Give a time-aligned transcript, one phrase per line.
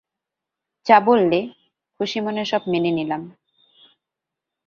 [0.85, 1.39] যা বললে,
[1.95, 3.21] খুশি মনে সব মেনে নিলাম।